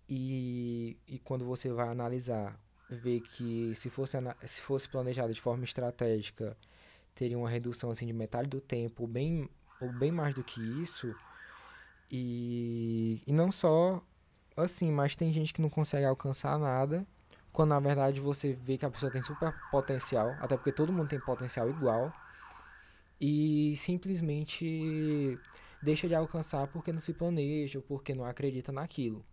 [0.09, 5.65] e, e quando você vai analisar, ver que se fosse, se fosse planejado de forma
[5.65, 6.57] estratégica,
[7.15, 10.61] teria uma redução assim, de metade do tempo, ou bem, ou bem mais do que
[10.83, 11.15] isso.
[12.11, 14.03] E, e não só
[14.57, 17.07] assim, mas tem gente que não consegue alcançar nada,
[17.53, 21.09] quando na verdade você vê que a pessoa tem super potencial, até porque todo mundo
[21.09, 22.13] tem potencial igual,
[23.21, 25.39] e simplesmente
[25.83, 29.25] deixa de alcançar porque não se planeja ou porque não acredita naquilo.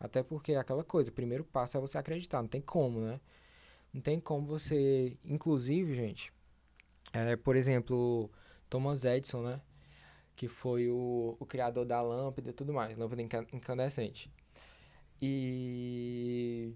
[0.00, 3.20] Até porque é aquela coisa, o primeiro passo é você acreditar, não tem como, né?
[3.92, 5.16] Não tem como você.
[5.24, 6.32] Inclusive, gente,
[7.12, 8.30] é, por exemplo,
[8.68, 9.60] Thomas Edison, né?
[10.36, 14.30] Que foi o, o criador da lâmpada e tudo mais, lâmpada incandescente.
[15.20, 16.72] E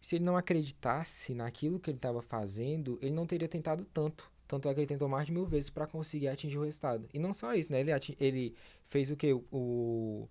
[0.00, 4.30] se ele não acreditasse naquilo que ele estava fazendo, ele não teria tentado tanto.
[4.48, 7.06] Tanto é que ele tentou mais de mil vezes para conseguir atingir o resultado.
[7.12, 7.80] E não só isso, né?
[7.80, 8.54] Ele, ele
[8.88, 9.32] fez o que?
[9.52, 10.26] O,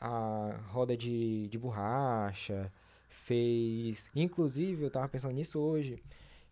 [0.00, 2.72] a roda de, de borracha,
[3.08, 4.08] fez.
[4.14, 6.00] Inclusive, eu tava pensando nisso hoje,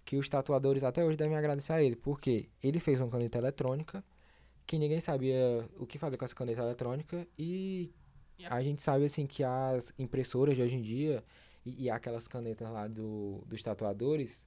[0.05, 4.03] que os tatuadores até hoje devem agradecer a ele, porque ele fez uma caneta eletrônica,
[4.67, 7.93] que ninguém sabia o que fazer com essa caneta eletrônica, e
[8.47, 11.23] a gente sabe assim que as impressoras de hoje em dia
[11.65, 14.45] e, e aquelas canetas lá do, dos tatuadores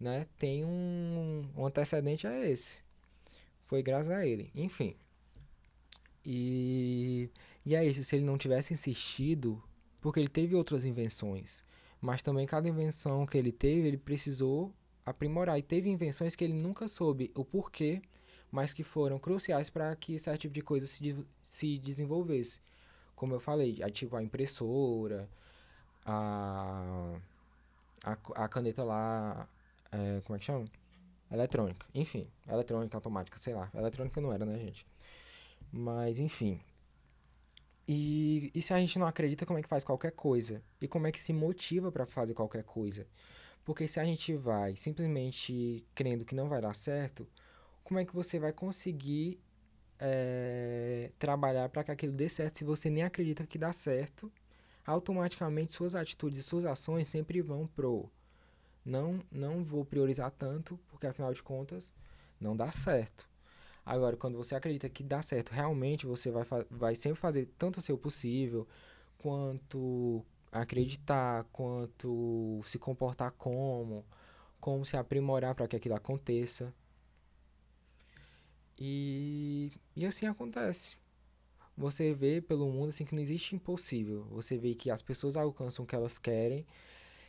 [0.00, 2.82] né, tem um, um antecedente a esse.
[3.66, 4.50] Foi graças a ele.
[4.54, 4.96] Enfim.
[6.24, 7.28] E,
[7.64, 9.62] e é isso, se ele não tivesse insistido,
[10.00, 11.62] porque ele teve outras invenções,
[12.00, 14.72] mas também cada invenção que ele teve, ele precisou
[15.04, 15.58] aprimorar.
[15.58, 18.00] E teve invenções que ele nunca soube o porquê,
[18.50, 22.60] mas que foram cruciais para que esse tipo de coisa se, se desenvolvesse.
[23.14, 25.28] Como eu falei, a, tipo a impressora,
[26.04, 27.18] a,
[28.04, 28.12] a,
[28.44, 29.48] a caneta lá,
[29.92, 30.64] é, como é que chama?
[31.30, 31.86] Eletrônica.
[31.94, 33.70] Enfim, eletrônica automática, sei lá.
[33.74, 34.86] Eletrônica não era, né, gente?
[35.72, 36.60] Mas, enfim.
[37.86, 40.62] E, e se a gente não acredita, como é que faz qualquer coisa?
[40.80, 43.06] E como é que se motiva para fazer qualquer coisa?
[43.64, 47.28] Porque se a gente vai simplesmente crendo que não vai dar certo,
[47.84, 49.40] como é que você vai conseguir
[49.98, 54.32] é, trabalhar para que aquilo dê certo se você nem acredita que dá certo?
[54.86, 58.10] Automaticamente suas atitudes e suas ações sempre vão pro
[58.90, 61.94] não, não vou priorizar tanto, porque afinal de contas
[62.40, 63.28] não dá certo.
[63.86, 67.82] Agora, quando você acredita que dá certo, realmente você vai, vai sempre fazer tanto o
[67.82, 68.66] seu possível,
[69.18, 74.04] quanto acreditar, quanto se comportar como,
[74.60, 76.74] como se aprimorar para que aquilo aconteça.
[78.78, 80.96] E, e assim acontece.
[81.76, 84.24] Você vê pelo mundo assim que não existe impossível.
[84.30, 86.66] Você vê que as pessoas alcançam o que elas querem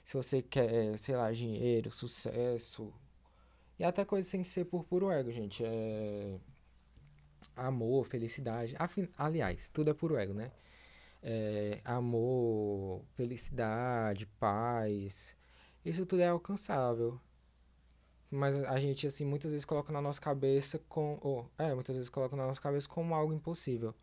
[0.04, 2.94] se você quer, sei lá, dinheiro, sucesso.
[3.80, 5.64] E até coisas sem ser por puro ego, gente.
[5.66, 6.40] É.
[7.56, 8.76] Amor, felicidade.
[8.78, 9.08] Afin...
[9.18, 10.52] Aliás, tudo é puro ego, né?
[11.22, 11.82] É...
[11.84, 15.36] Amor, felicidade, paz.
[15.84, 17.20] Isso tudo é alcançável.
[18.30, 21.20] Mas a gente, assim, muitas vezes coloca na nossa cabeça com.
[21.22, 23.94] Oh, é, muitas vezes coloca na nossa cabeça como algo impossível.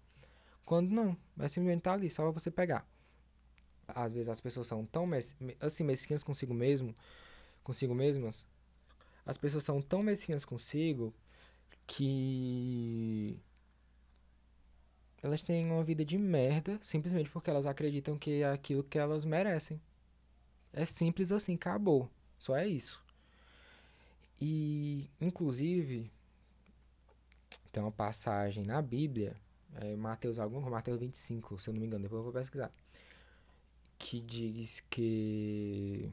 [0.65, 2.87] Quando não, é simplesmente tá ali, só você pegar
[3.89, 6.95] às vezes as pessoas são tão mes assim mesquinhas consigo mesmo,
[7.63, 8.47] consigo mesmas.
[9.25, 11.13] As pessoas são tão mesquinhas consigo
[11.87, 13.39] que
[15.23, 19.25] elas têm uma vida de merda simplesmente porque elas acreditam que é aquilo que elas
[19.25, 19.81] merecem.
[20.73, 22.11] É simples assim, acabou.
[22.39, 23.03] Só é isso.
[24.41, 26.11] E, inclusive,
[27.73, 29.37] tem uma passagem na Bíblia,
[29.75, 32.73] é Mateus algum, Mateus 25, se eu não me engano, depois eu vou pesquisar,
[33.99, 36.11] que diz que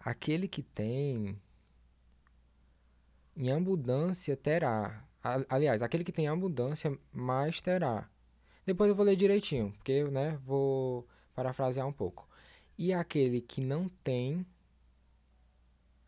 [0.00, 1.38] aquele que tem
[3.36, 5.04] em abundância terá.
[5.48, 8.08] Aliás, aquele que tem abundância mais terá.
[8.66, 12.28] Depois eu vou ler direitinho, porque, né, vou parafrasear um pouco.
[12.78, 14.46] E aquele que não tem,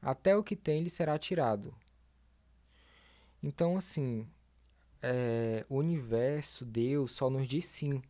[0.00, 1.74] até o que tem lhe será tirado.
[3.42, 4.26] Então, assim,
[5.02, 8.02] é, o universo, Deus, só nos diz sim.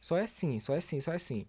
[0.00, 1.46] Só é sim, só é sim, só é sim.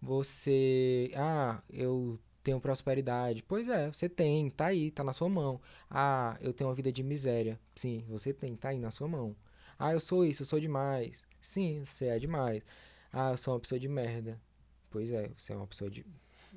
[0.00, 3.42] Você, ah, eu tenho prosperidade.
[3.42, 5.60] Pois é, você tem, tá aí, tá na sua mão.
[5.90, 7.58] Ah, eu tenho uma vida de miséria.
[7.74, 9.36] Sim, você tem, tá aí na sua mão.
[9.78, 11.24] Ah, eu sou isso, eu sou demais.
[11.40, 12.62] Sim, você é demais.
[13.12, 14.40] Ah, eu sou uma pessoa de merda.
[14.90, 16.04] Pois é, você é uma pessoa de.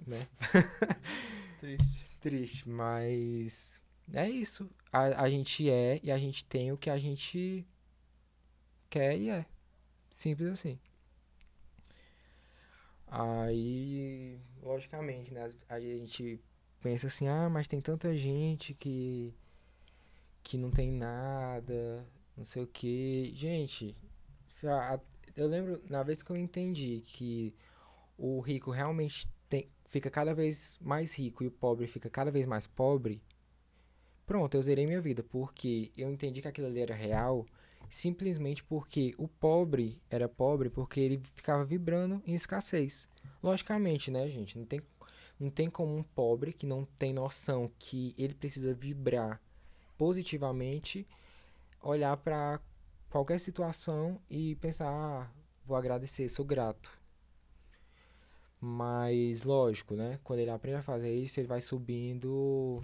[0.08, 0.28] né?
[1.60, 2.08] Triste.
[2.22, 3.84] Triste, mas.
[4.14, 4.70] É isso.
[4.92, 7.66] A, a gente é e a gente tem o que a gente
[8.90, 9.46] quer e é.
[10.14, 10.80] Simples assim.
[13.16, 15.48] Aí, logicamente, né?
[15.70, 16.42] A gente
[16.82, 19.32] pensa assim, ah, mas tem tanta gente que
[20.42, 22.04] que não tem nada,
[22.36, 23.32] não sei o que.
[23.36, 23.96] Gente,
[25.36, 27.56] eu lembro na vez que eu entendi que
[28.18, 32.48] o rico realmente tem, fica cada vez mais rico e o pobre fica cada vez
[32.48, 33.22] mais pobre.
[34.26, 37.46] Pronto, eu zerei minha vida, porque eu entendi que aquilo ali era real
[37.90, 43.08] simplesmente porque o pobre era pobre porque ele ficava vibrando em escassez.
[43.42, 44.58] Logicamente, né, gente?
[44.58, 44.82] Não tem,
[45.40, 49.42] não tem como um pobre que não tem noção que ele precisa vibrar
[49.98, 51.08] positivamente
[51.84, 52.60] olhar para
[53.10, 55.30] qualquer situação e pensar, ah,
[55.66, 56.90] vou agradecer, sou grato.
[58.60, 60.20] Mas, lógico, né?
[60.24, 62.82] Quando ele aprende a fazer isso, ele vai subindo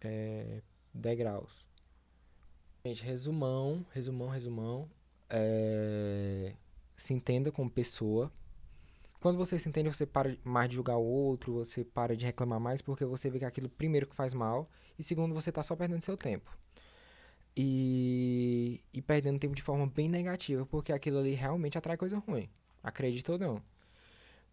[0.00, 1.66] é, degraus.
[2.86, 4.90] Gente, resumão, resumão, resumão.
[5.30, 6.52] É...
[6.94, 8.30] Se entenda como pessoa.
[9.20, 12.60] Quando você se entende, você para mais de julgar o outro, você para de reclamar
[12.60, 14.68] mais, porque você vê que é aquilo, primeiro, que faz mal,
[14.98, 16.54] e segundo, você está só perdendo seu tempo.
[17.56, 22.50] E, e perdendo tempo de forma bem negativa, porque aquilo ali realmente atrai coisa ruim.
[22.82, 23.62] Acredita ou não.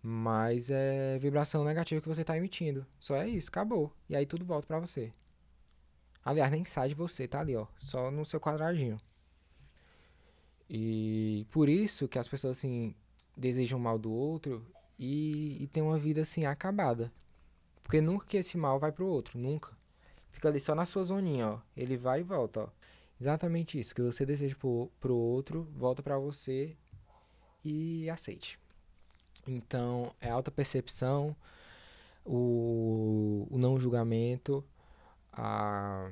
[0.02, 2.86] Mas é vibração negativa que você está emitindo.
[2.98, 3.92] Só é isso, acabou.
[4.10, 5.12] E aí tudo volta para você.
[6.24, 7.66] Aliás, nem sai de você, tá ali, ó.
[7.80, 9.00] Só no seu quadradinho.
[10.70, 12.96] E por isso que as pessoas, assim,
[13.36, 14.66] desejam mal do outro
[14.98, 17.12] e, e tem uma vida, assim, acabada.
[17.84, 19.76] Porque nunca que esse mal vai pro outro, nunca.
[20.32, 21.60] Fica ali só na sua zoninha, ó.
[21.76, 22.70] Ele vai e volta, ó.
[23.20, 23.94] Exatamente isso.
[23.94, 26.76] Que você deseja pro, pro outro, volta para você
[27.64, 28.60] e aceite.
[29.48, 31.36] Então, é alta percepção,
[32.26, 34.64] o, o não julgamento
[35.32, 36.12] a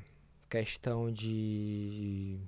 [0.50, 2.40] questão de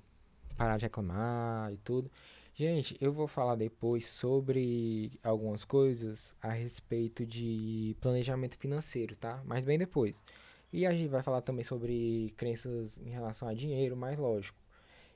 [0.57, 2.11] parar de reclamar e tudo.
[2.53, 9.41] Gente, eu vou falar depois sobre algumas coisas a respeito de planejamento financeiro, tá?
[9.45, 10.23] Mas bem depois.
[10.71, 14.57] E a gente vai falar também sobre crenças em relação a dinheiro, mais lógico.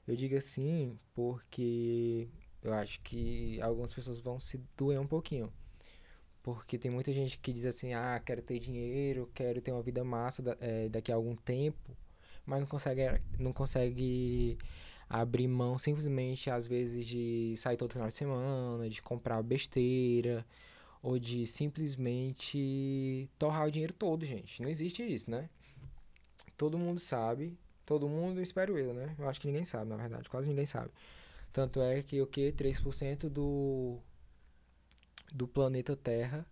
[0.08, 2.28] Eu digo assim porque
[2.62, 5.52] eu acho que algumas pessoas vão se doer um pouquinho.
[6.46, 10.04] Porque tem muita gente que diz assim, ah, quero ter dinheiro, quero ter uma vida
[10.04, 11.98] massa é, daqui a algum tempo,
[12.46, 13.02] mas não consegue,
[13.40, 14.56] não consegue
[15.10, 20.46] abrir mão simplesmente, às vezes, de sair todo final de semana, de comprar besteira,
[21.02, 24.62] ou de simplesmente torrar o dinheiro todo, gente.
[24.62, 25.50] Não existe isso, né?
[26.56, 29.16] Todo mundo sabe, todo mundo, espero eu, né?
[29.18, 30.92] Eu acho que ninguém sabe, na verdade, quase ninguém sabe.
[31.52, 32.52] Tanto é que o que?
[32.52, 34.00] 3% do
[35.34, 36.46] do planeta Terra,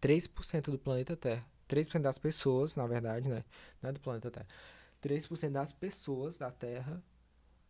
[0.00, 3.44] 3% do planeta Terra, 3% das pessoas, na verdade, né?
[3.80, 4.46] Não é do planeta Terra.
[5.02, 7.02] 3% das pessoas da Terra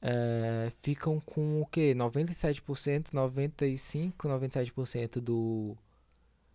[0.02, 1.94] é, ficam com o que?
[1.94, 5.76] 97%, 95%, 97% do,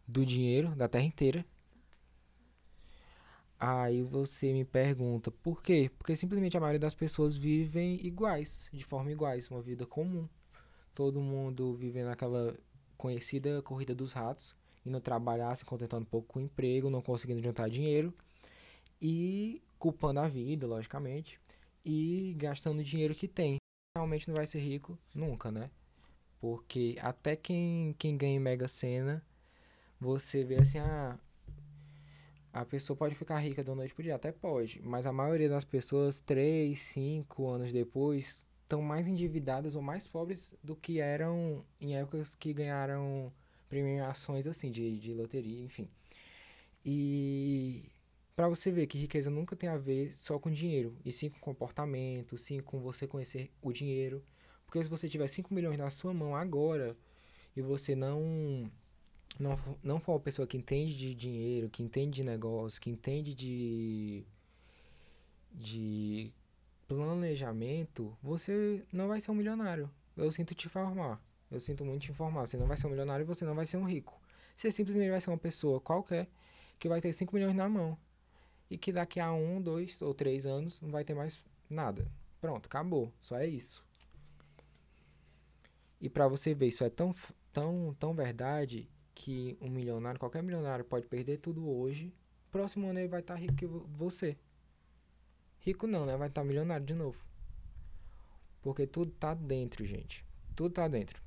[0.07, 1.45] do dinheiro da Terra inteira.
[3.59, 5.89] Aí você me pergunta por quê?
[5.97, 10.28] Porque simplesmente a maioria das pessoas vivem iguais, de forma iguais, uma vida comum.
[10.93, 12.55] Todo mundo vive naquela
[12.98, 17.41] conhecida corrida dos ratos, indo trabalhar, se contentando um pouco com o emprego, não conseguindo
[17.41, 18.14] juntar dinheiro
[19.02, 21.39] e culpando a vida, logicamente,
[21.86, 23.58] e gastando o dinheiro que tem.
[23.95, 25.70] Realmente não vai ser rico nunca, né?
[26.39, 29.24] Porque até quem, quem ganha Mega Sena,
[30.00, 31.18] você vê assim, ah,
[32.54, 35.64] a pessoa pode ficar rica da noite pro dia, até pode, mas a maioria das
[35.64, 41.95] pessoas, 3, 5 anos depois, estão mais endividadas ou mais pobres do que eram em
[41.95, 43.32] épocas que ganharam
[43.70, 45.89] premiações assim, de, de loteria, enfim.
[46.86, 47.86] E
[48.36, 51.39] para você ver que riqueza nunca tem a ver só com dinheiro, e sim com
[51.39, 54.22] comportamento, sim com você conhecer o dinheiro.
[54.65, 56.95] Porque se você tiver 5 milhões na sua mão agora
[57.55, 58.70] e você não
[59.39, 63.34] não, não for uma pessoa que entende de dinheiro, que entende de negócio, que entende
[63.34, 64.26] de
[65.53, 66.34] de
[66.88, 69.89] planejamento, você não vai ser um milionário.
[70.15, 71.21] Eu sinto te informar.
[71.51, 72.47] Eu sinto muito te informar.
[72.47, 74.19] Você não vai ser um milionário e você não vai ser um rico.
[74.55, 76.27] Você simplesmente vai ser uma pessoa qualquer
[76.79, 77.97] que vai ter 5 milhões na mão.
[78.69, 82.09] E que daqui a um, dois ou três anos não vai ter mais nada.
[82.41, 83.11] Pronto, acabou.
[83.21, 83.85] Só é isso.
[85.99, 87.15] E para você ver, isso é tão,
[87.51, 92.13] tão, tão verdade que um milionário, qualquer milionário pode perder tudo hoje.
[92.51, 94.38] Próximo ano ele vai estar tá rico que você.
[95.62, 96.16] Rico não, né?
[96.16, 97.18] Vai estar tá milionário de novo.
[98.62, 100.26] Porque tudo tá dentro, gente.
[100.55, 101.22] Tudo tá dentro.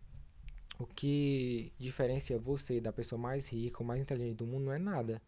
[0.78, 5.20] O que diferencia você da pessoa mais rica mais inteligente do mundo não é nada.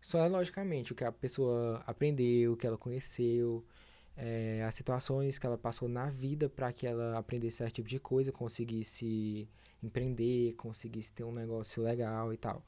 [0.00, 3.64] Só é logicamente o que a pessoa aprendeu, o que ela conheceu,
[4.16, 7.98] é, as situações que ela passou na vida para que ela aprendesse certo tipo de
[7.98, 9.48] coisa, conseguisse
[9.82, 12.62] empreender, conseguisse ter um negócio legal e tal.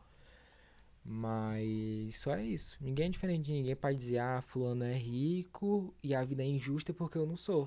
[1.11, 2.77] Mas só é isso.
[2.83, 6.47] Ninguém é diferente de ninguém para dizer, ah, fulano é rico e a vida é
[6.47, 7.67] injusta porque eu não sou.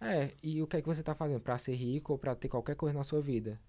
[0.00, 2.48] É, e o que é que você tá fazendo para ser rico ou para ter
[2.48, 3.60] qualquer coisa na sua vida?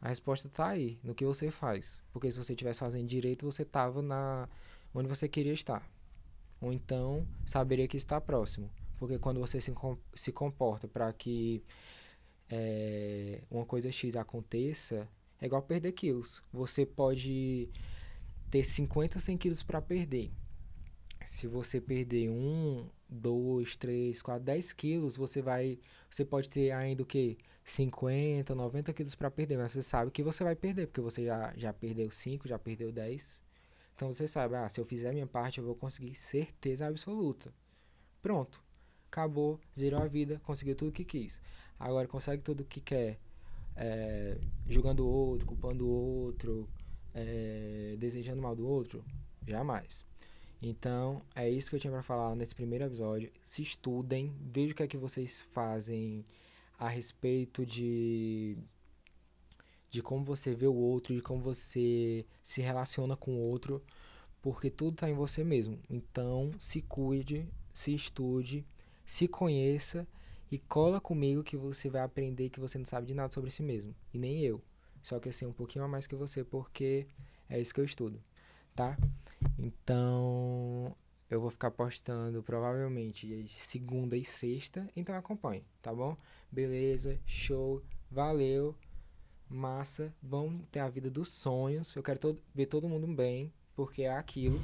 [0.00, 2.00] A resposta tá aí, no que você faz.
[2.12, 4.48] Porque se você estivesse fazendo direito, você tava na
[4.94, 5.84] onde você queria estar.
[6.60, 8.70] Ou então, saberia que está próximo.
[8.96, 9.74] Porque quando você se,
[10.14, 11.64] se comporta para que
[12.48, 15.08] é, uma coisa X aconteça,
[15.40, 16.42] é igual perder quilos.
[16.52, 17.68] Você pode
[18.50, 20.30] ter 50, 100 quilos para perder.
[21.24, 25.78] Se você perder um, dois, três, quatro, 10 quilos, você vai.
[26.08, 27.38] Você pode ter ainda o que?
[27.64, 31.52] 50, 90 quilos para perder, mas você sabe que você vai perder, porque você já,
[31.54, 33.42] já perdeu 5, já perdeu 10.
[33.94, 37.52] Então você sabe, ah, se eu fizer a minha parte, eu vou conseguir certeza absoluta.
[38.22, 38.62] Pronto.
[39.10, 41.38] Acabou, zerou a vida, conseguiu tudo que quis.
[41.78, 43.18] Agora consegue tudo que quer,
[43.78, 44.36] é,
[44.68, 46.68] julgando o outro, culpando o outro,
[47.14, 49.04] é, desejando mal do outro?
[49.46, 50.04] Jamais.
[50.60, 53.30] Então, é isso que eu tinha para falar nesse primeiro episódio.
[53.44, 56.24] Se estudem, vejam o que é que vocês fazem
[56.78, 58.58] a respeito de
[59.90, 63.82] de como você vê o outro, de como você se relaciona com o outro,
[64.42, 65.78] porque tudo está em você mesmo.
[65.88, 68.66] Então, se cuide, se estude,
[69.06, 70.06] se conheça
[70.50, 73.62] e cola comigo que você vai aprender que você não sabe de nada sobre si
[73.62, 73.94] mesmo.
[74.12, 74.62] E nem eu.
[75.02, 77.06] Só que assim, um pouquinho a mais que você, porque
[77.48, 78.22] é isso que eu estudo,
[78.74, 78.96] tá?
[79.58, 80.94] Então,
[81.30, 86.16] eu vou ficar postando provavelmente segunda e sexta, então acompanhe, tá bom?
[86.50, 88.74] Beleza, show, valeu,
[89.48, 91.94] massa, vamos ter a vida dos sonhos.
[91.94, 94.60] Eu quero todo, ver todo mundo bem, porque é aquilo.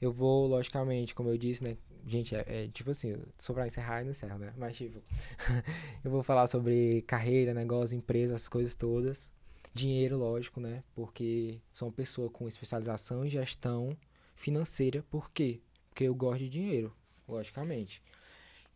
[0.00, 1.76] Eu vou, logicamente, como eu disse, né?
[2.08, 4.54] Gente, é, é tipo assim, só pra encerrar e não encerra, né?
[4.56, 5.02] Mas, tipo,
[6.02, 9.30] eu vou falar sobre carreira, negócio, empresa, as coisas todas.
[9.74, 10.82] Dinheiro, lógico, né?
[10.94, 13.96] Porque sou uma pessoa com especialização em gestão
[14.34, 15.04] financeira.
[15.10, 15.60] Por quê?
[15.90, 16.92] Porque eu gosto de dinheiro,
[17.28, 18.02] logicamente.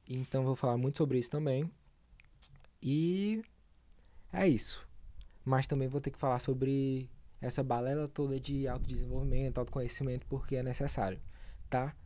[0.06, 1.70] Então, vou falar muito sobre isso também.
[2.82, 3.42] E
[4.30, 4.86] é isso.
[5.42, 7.08] Mas também vou ter que falar sobre
[7.40, 11.20] essa balela toda de autodesenvolvimento, autoconhecimento, porque é necessário,
[11.70, 11.96] tá?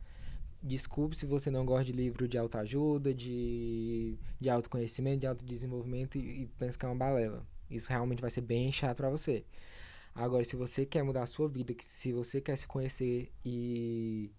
[0.61, 6.43] Desculpe se você não gosta de livro de autoajuda, de, de autoconhecimento, de autodesenvolvimento e,
[6.43, 7.45] e pensa que é uma balela.
[7.69, 9.45] Isso realmente vai ser bem chato para você.
[10.15, 14.31] Agora, se você quer mudar a sua vida, se você quer se conhecer e,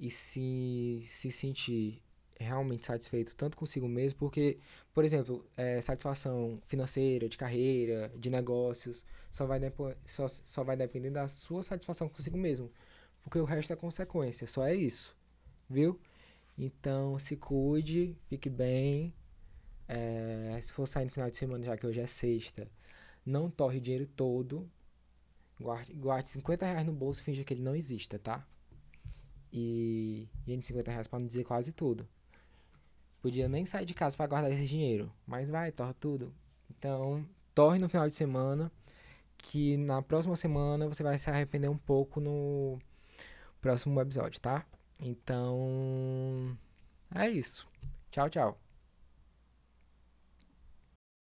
[0.00, 2.02] e se, se sentir
[2.38, 4.58] realmente satisfeito tanto consigo mesmo, porque,
[4.92, 9.60] por exemplo, é, satisfação financeira, de carreira, de negócios, só vai,
[10.04, 12.70] só, só vai depender da sua satisfação consigo mesmo,
[13.22, 15.15] porque o resto é consequência, só é isso,
[15.68, 15.98] viu?
[16.58, 19.14] Então, se cuide, fique bem.
[19.88, 22.68] É, se for sair no final de semana, já que hoje é sexta,
[23.24, 24.68] não torre o dinheiro todo.
[25.60, 28.46] Guarde, guarde 50 reais no bolso e finja que ele não exista, tá?
[29.52, 32.06] E, e 50 reais pra não dizer quase tudo.
[33.22, 35.12] Podia nem sair de casa para guardar esse dinheiro.
[35.26, 36.32] Mas vai, torre tudo.
[36.70, 38.70] Então, torre no final de semana.
[39.38, 42.78] Que na próxima semana você vai se arrepender um pouco no
[43.60, 44.66] próximo episódio, tá?
[45.00, 46.56] Então,
[47.14, 47.66] é isso.
[48.10, 48.65] Tchau, tchau.